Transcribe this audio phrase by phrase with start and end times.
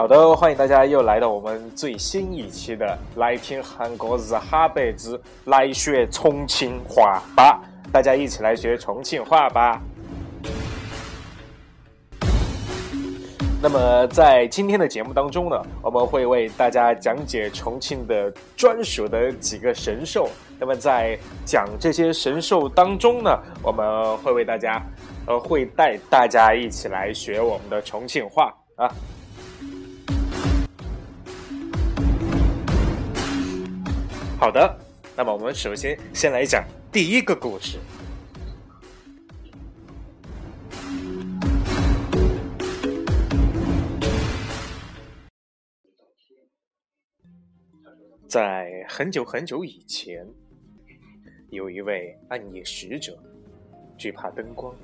[0.00, 7.60] 好的，欢迎大家又来到我们最新一期的来听韩国日哈贝子来学重庆话吧，
[7.92, 9.78] 大家一起来学重庆话吧。
[13.60, 20.30] 那么在今天的节目当中呢，我们会为大家讲解重庆的专属的几个神兽。
[20.58, 24.82] 那么在讲这些神兽当中呢，我们会为大家，
[25.26, 28.88] 呃，会带大家一起来学我们的重庆话啊。
[34.40, 34.74] 好的，
[35.14, 37.78] 那么我们首先先来讲第一个故事。
[48.26, 50.26] 在很久很久以前，
[51.50, 53.22] 有一位暗夜使者，
[53.98, 54.74] 惧怕灯光，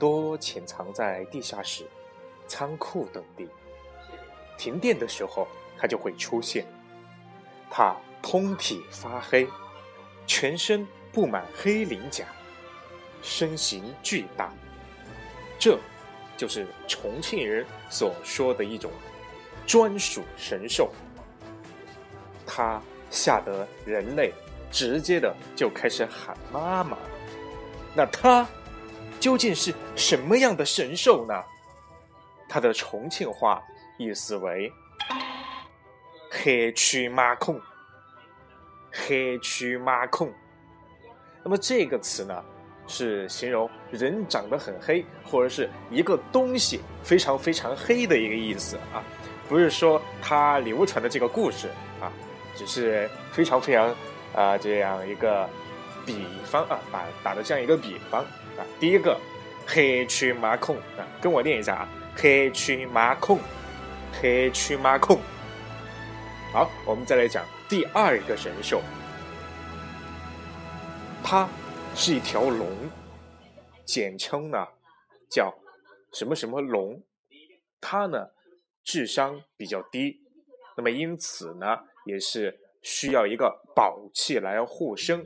[0.00, 1.86] 多潜藏在地下室、
[2.48, 3.46] 仓库等地。
[4.58, 5.46] 停电的时候，
[5.78, 6.66] 他就会出现。
[7.70, 9.46] 他通体发黑，
[10.26, 12.24] 全身布满黑鳞甲，
[13.20, 14.50] 身形巨大。
[15.58, 15.78] 这，
[16.36, 18.90] 就是重庆人所说的一种
[19.66, 20.90] 专属神兽。
[22.46, 24.32] 他吓得人类
[24.70, 26.96] 直接的就开始喊妈妈。
[27.94, 28.46] 那他
[29.20, 31.34] 究竟是什么样的神兽呢？
[32.48, 33.62] 他的重庆话
[33.98, 34.72] 意思为
[36.30, 37.60] “黑蛆马孔”，
[38.92, 40.30] 黑黢麻孔。
[41.42, 42.44] 那么这个词呢，
[42.86, 49.02] 是形容人长得很黑，或者是一个东西非常非常黑的一个意思啊，
[49.48, 51.68] 不是说它流传的这个故事
[52.00, 52.12] 啊。
[52.54, 53.88] 只是非常非常
[54.34, 55.48] 啊，这样一个
[56.04, 58.20] 比方啊，打打的这样一个比方
[58.58, 58.60] 啊。
[58.78, 59.18] 第一个
[59.66, 63.40] 黑黢麻孔啊，跟我念一下啊，黑黢麻孔，
[64.20, 65.18] 黑黢麻孔。
[66.52, 67.42] 好，我们再来讲
[67.72, 68.82] 第二个神兽，
[71.24, 71.48] 它
[71.94, 72.68] 是一条龙，
[73.86, 74.58] 简称呢
[75.30, 75.50] 叫
[76.12, 77.02] 什么什么龙。
[77.80, 78.28] 它呢
[78.84, 80.20] 智商比较低，
[80.76, 81.66] 那么因此呢。
[82.04, 85.24] 也是需要一个宝器来护身，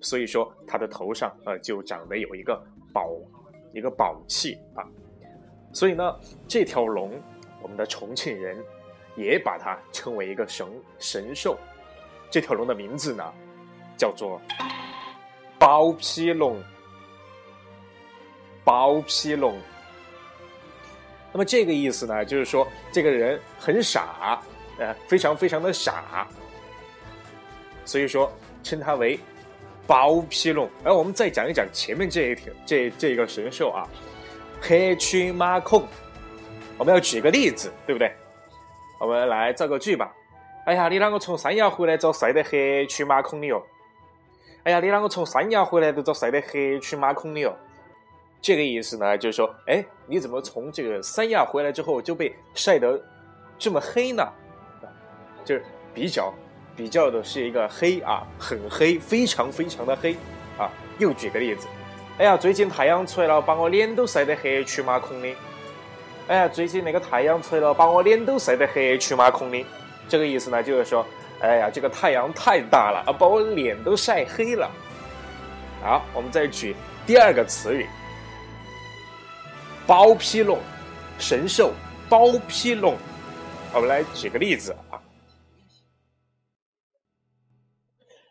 [0.00, 3.10] 所以说它的头上呃就长得有一个宝
[3.74, 4.80] 一个宝器啊，
[5.70, 6.18] 所以呢
[6.48, 7.20] 这条龙
[7.60, 8.64] 我们的重庆人
[9.16, 10.66] 也把它称为一个神
[10.98, 11.58] 神兽，
[12.34, 13.22] 这条龙的名字呢
[13.96, 14.42] 叫做
[15.56, 16.60] 包皮龙，
[18.64, 19.56] 包皮龙。
[21.30, 24.42] 那么这个意思呢就是说这个人很傻。
[24.80, 26.26] 呃，非常非常的傻，
[27.84, 28.32] 所以说
[28.64, 29.16] 称它为
[29.86, 30.68] 包皮龙。
[30.82, 33.86] 而我们再讲一讲前面这一条，这这个神兽啊，
[34.60, 35.86] 黑蛆马孔。
[36.76, 38.12] 我们要举个例子，对不对？
[38.98, 40.12] 我们来造个句吧。
[40.64, 43.62] 哎呀，你啷个从三亚回来遭晒得黑蛆马孔的哟？
[44.62, 47.54] 哎呀，你啷个从三亚回来都遭晒得黑蛆马孔的哟？
[48.40, 52.98] 这个意思呢，就是说，哎，你怎么从这个三亚回来之后就被晒得
[53.58, 54.26] 这么黑呢？
[55.44, 56.32] 就是比较
[56.74, 60.16] 比较的是一个黑啊，很黑，非常非常的黑
[60.56, 60.70] 啊。
[60.96, 61.68] 又举个例子，
[62.16, 65.28] 哎呀，最近太阳出来了，把我脸都晒得黑黢麻孔的。
[66.26, 69.62] 哎呀，最近那个太阳出来了，把我脸都晒得黑黢麻孔的。
[70.08, 71.06] 这个意思呢，就是说，
[71.40, 74.70] 哎呀，这个太阳太大了啊，把我脸都晒黑了。
[75.82, 76.74] 好，我们再举
[77.06, 77.86] 第二个词语，
[79.86, 80.58] 包皮龙，
[81.18, 81.72] 神兽
[82.08, 82.96] 包皮龙。
[83.74, 85.00] 我们来举个例子啊。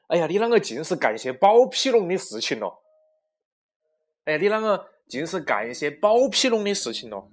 [0.07, 2.81] 哎呀，你啷个尽是干些包皮龙的事情咯？
[4.25, 7.29] 哎，你啷个尽是干一些包皮龙的事情咯？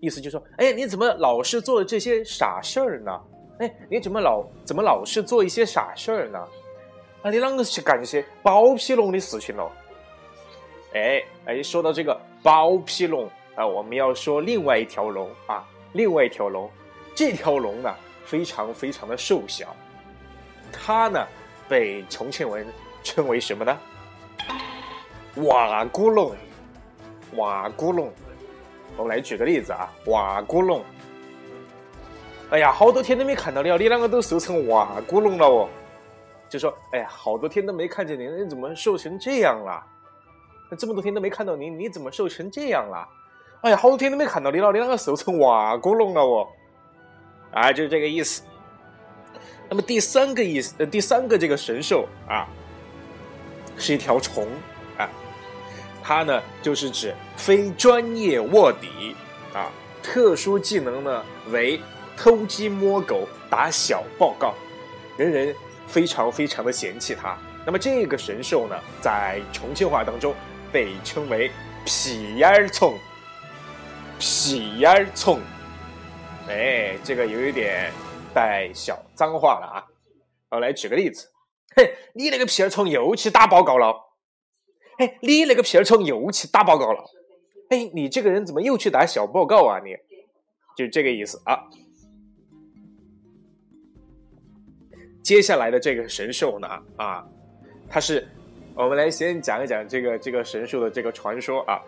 [0.00, 3.12] 意思就是说，哎呀，你怎么老是做这些傻事儿呢？
[3.62, 6.38] 哎，你怎么老怎么老是做一些傻事儿呢？
[7.22, 9.70] 啊，你啷个去干一些包皮龙的事情咯？
[10.94, 16.68] 哎哎，说到这个包皮龙啊，我们要说另外一条龙啊，另外一条龙，
[17.14, 17.94] 这条龙呢
[18.24, 19.74] 非常非常的瘦小，
[20.72, 21.24] 它呢。
[21.68, 22.66] 被重庆人
[23.02, 23.78] 称为什么呢？
[25.36, 26.34] 瓦古龙，
[27.36, 28.12] 瓦古龙。
[28.98, 30.84] 我们来举个例子啊，瓦古龙。
[32.52, 35.66] 哎呀，好多天都没看到你了，你啷个都瘦成瓦古龙了哦。
[36.50, 39.82] 就说，哎呀，好多天都没看见你，你怎么瘦成这样了？
[40.76, 43.08] 这么多天都没看到你，你怎么瘦成这样了？
[43.62, 46.46] 哎呀，好多天都没看到你了，你啷个瘦成瓦古龙了哦。
[47.52, 48.42] 啊，就是这个意思。
[49.70, 52.46] 那么第三个意思，呃，第三个这个神兽啊，
[53.78, 54.46] 是一条虫
[54.98, 55.08] 啊，
[56.02, 59.16] 它呢就是指非专业卧底
[59.54, 59.72] 啊，
[60.02, 61.80] 特殊技能呢为
[62.16, 64.54] 偷鸡摸狗、打小报告，
[65.16, 65.54] 人人
[65.86, 67.36] 非常非常的嫌弃他。
[67.64, 70.34] 那么这个神兽呢，在重庆话当中
[70.72, 71.50] 被称为
[71.86, 72.98] “屁眼儿虫”。
[74.18, 75.40] 屁眼儿虫，
[76.48, 77.92] 哎，这个有一点
[78.32, 79.84] 带小脏话了啊！
[80.50, 81.28] 我来举个例子，
[81.74, 83.92] 嘿，你那个屁眼儿虫又去打报告了，
[84.98, 87.04] 哎，你那个屁眼儿虫又去打报告了，
[87.70, 89.80] 哎，你这个人怎么又去打小报告啊？
[89.84, 89.96] 你，
[90.76, 91.64] 就这个意思啊。
[95.22, 97.24] 接下来的这个神兽呢，啊，
[97.88, 98.26] 它是，
[98.74, 101.80] 我们来先讲一讲这个这个神兽的这个传说啊。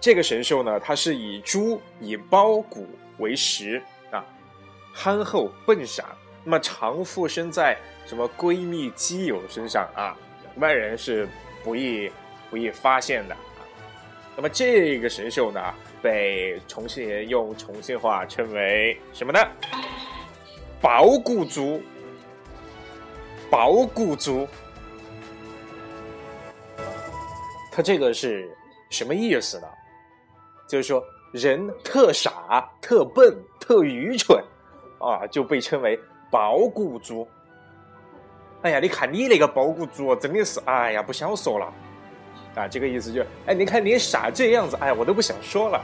[0.00, 3.80] 这个神兽呢，它是以猪以包谷为食
[4.10, 4.24] 啊，
[4.92, 10.16] 憨厚笨傻，那么常附身在什么闺蜜基友身上啊，
[10.56, 11.28] 外人是
[11.62, 12.10] 不易
[12.50, 13.62] 不易发现的啊。
[14.34, 15.60] 那么这个神兽呢，
[16.00, 19.38] 被重庆人用重庆话称为什么呢？
[20.82, 21.80] 包谷猪，
[23.48, 24.48] 包谷猪，
[27.70, 28.50] 它这个是
[28.90, 29.68] 什么意思呢？
[30.66, 31.00] 就是说，
[31.30, 34.42] 人特傻、特笨、特愚蠢，
[34.98, 35.96] 啊，就被称为
[36.32, 37.28] 包谷猪。
[38.62, 41.72] 哎呀，你看你那个包谷猪，真的是，哎呀，不想说了。
[42.56, 45.80] 啊，这个意思就是，哎，你看你傻这样子，哎呀，我都不想说了。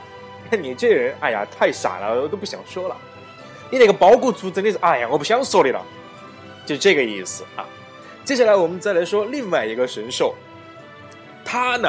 [0.50, 2.96] 看你这人，哎呀，太傻了，我都不想说了。
[3.70, 5.84] 你那个包谷猪真的是，哎呀，我不想说你了。
[6.66, 7.66] 就这个意思啊。
[8.24, 10.34] 接下来我们再来说另外一个神兽，
[11.44, 11.88] 它呢，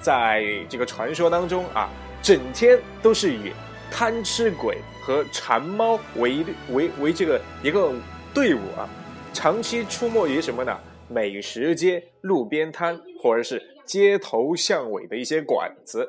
[0.00, 1.88] 在这个传说当中啊。
[2.22, 3.50] 整天都是以
[3.90, 7.94] 贪吃鬼和馋猫为为为这个一个
[8.34, 8.86] 队伍啊，
[9.32, 10.78] 长期出没于什么呢？
[11.08, 16.06] 美食街、路边摊或者是街头巷尾的一些馆子。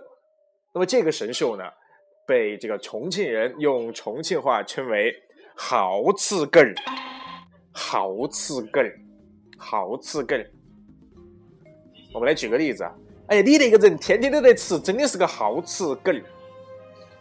[0.74, 1.64] 那么这个神兽呢，
[2.28, 5.14] 被这个重庆人用重庆话称为
[5.56, 6.76] “好吃根儿”，
[7.72, 9.00] 好吃根儿，
[9.58, 10.52] 好吃根儿。
[12.14, 12.94] 我们来举个例子啊。
[13.28, 16.22] 哎呀，你那个人天天都在吃，真的是个好吃梗儿。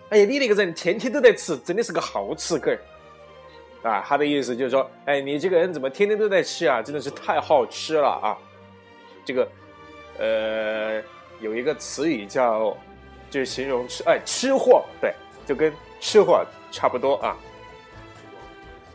[0.09, 3.89] 哎呀，你那个人天天都在吃，真的是个好吃梗儿。
[3.89, 6.83] 啊，他的意思就是说，哎，你这个人怎么天天都在吃啊？
[6.83, 8.37] 真的是太好吃了啊！
[9.25, 9.49] 这个，
[10.19, 11.03] 呃，
[11.41, 12.77] 有一个词语叫，
[13.31, 15.15] 就是形容吃，哎，吃货，对，
[15.47, 17.37] 就跟吃货差不多啊。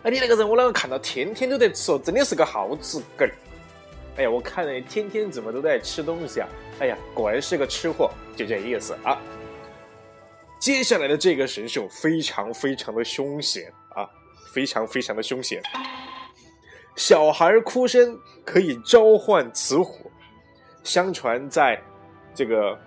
[0.03, 3.33] 哎，你那个人我啷个看到天天都在吃哦，真的是个好吃梗儿。
[4.17, 6.47] 哎呀，我看你天天怎么都在吃东西啊！
[6.79, 9.19] 哎呀，果然是个吃货，就这意思啊。
[10.59, 14.07] 接下来的这个神兽非常非常的凶险啊，
[14.53, 15.61] 非常非常的凶险。
[16.95, 20.09] 小孩哭声可以召唤雌火，
[20.81, 21.77] 相传在
[22.33, 22.79] 这个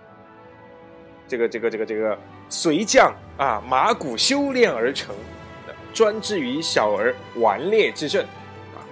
[1.29, 2.17] 这个这个这个这个
[2.49, 5.15] 随将啊马骨修炼而成，
[5.93, 8.21] 专治于小儿顽劣之症
[8.75, 8.83] 啊。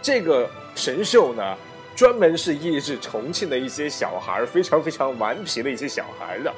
[0.00, 1.56] 这个神兽呢？
[1.96, 6.54] 专门是抑制重庆的一些小孩非常非常顽皮的一些小孩的。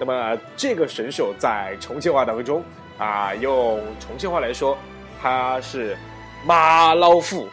[0.00, 2.60] 那么这个神兽在重庆话当中
[2.98, 4.76] 啊，用重庆话来说，
[5.22, 5.96] 它是
[6.44, 7.48] 马老虎，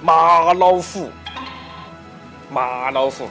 [0.00, 1.10] 马老虎，
[2.50, 3.28] 马老虎。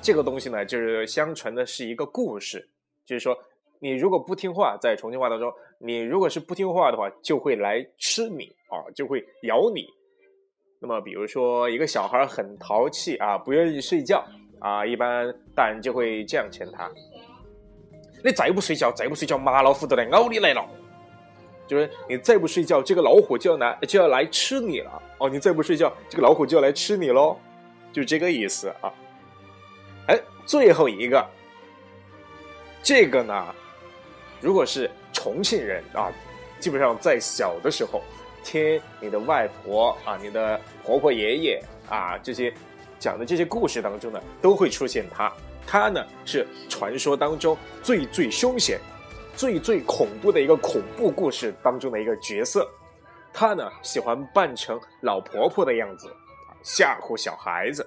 [0.00, 2.66] 这个东西呢，就是相传的是一个故事，
[3.04, 3.36] 就是说
[3.78, 9.86] 你如果不听话，在重庆话当中，你如果是不听话的话，就会来吃你啊，就会咬你。
[10.80, 14.24] 那么，比如说一个小孩很淘气啊，不愿意睡觉
[14.60, 16.88] 啊，一般大人就会这样劝他
[18.24, 20.64] ：“你再不睡觉，再不睡觉，马老虎都来咬你来了。”
[21.66, 25.28] 就是你再不睡觉，这个老虎就要来就要来吃你了哦！
[25.28, 27.36] 你再不睡觉，这个老虎就要来吃你喽，
[27.92, 28.90] 就这个意思啊。
[30.48, 31.24] 最后一个，
[32.82, 33.54] 这个呢，
[34.40, 36.10] 如果是重庆人啊，
[36.58, 38.02] 基本上在小的时候。
[38.44, 42.54] 听你的外婆啊，你的婆婆爷爷啊，这些
[42.98, 45.30] 讲的这些故事当中呢，都会出现他。
[45.66, 48.80] 他呢是传说当中最最凶险、
[49.36, 52.66] 最最恐怖的一个恐怖故事当中的一个角色。
[53.34, 56.08] 他呢喜欢扮成老婆婆的样子，
[56.62, 57.86] 吓唬小孩子，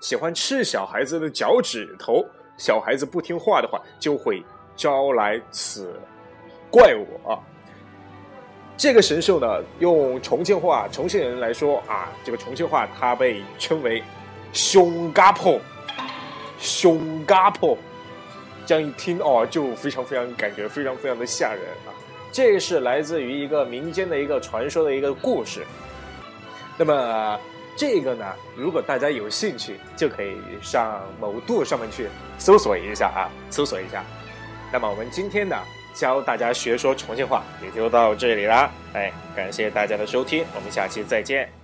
[0.00, 2.24] 喜欢吃小孩子的脚趾头。
[2.56, 4.42] 小孩子不听话的话，就会
[4.74, 6.00] 招来此
[6.70, 7.36] 怪物啊。
[8.78, 14.02] 这个神兽呢，用重庆话，重庆人来说啊，这个重庆话它被称为
[14.52, 15.60] “熊嘎婆”，
[16.58, 17.76] 熊嘎婆，
[18.64, 21.92] 这样一听哦，就非常非常感觉非常非常的吓人啊。
[22.32, 25.62] 这是来自于一个民间的一个传说的一个故事。
[26.78, 27.40] 那么
[27.76, 28.24] 这个呢，
[28.56, 34.02] 如果大家有兴趣，就可以上某度上面去搜索一下啊，搜索一下。
[34.72, 35.56] 那么我们今天呢
[35.94, 38.70] 教大家学说重庆话也就到这里啦。
[38.94, 41.55] 哎，感谢大家的收听，我们下期再见。